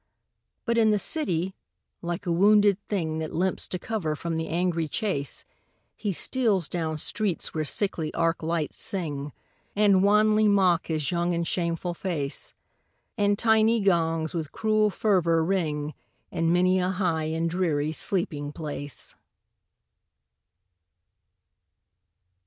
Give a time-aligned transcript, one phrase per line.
[0.65, 1.53] But in the city,
[2.01, 5.45] like a wounded thing That limps to cover from the angry chase,
[5.95, 9.31] He steals down streets where sickly arc lights sing,
[9.75, 12.55] And wanly mock his young and shameful face;
[13.15, 15.93] And tiny gongs with cruel fervor ring
[16.31, 19.13] In many a high and dreary sleeping place.